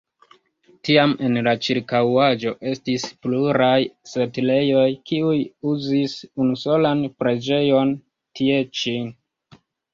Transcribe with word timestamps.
Tiam 0.87 1.11
en 1.27 1.35
la 1.47 1.51
ĉirkaŭaĵo 1.67 2.53
estis 2.71 3.05
pluraj 3.27 3.75
setlejoj, 4.13 4.87
kiuj 5.11 5.37
uzis 5.75 6.19
unusolan 6.47 7.07
preĝejon 7.23 7.97
tie 8.41 8.61
ĉi. 8.83 9.01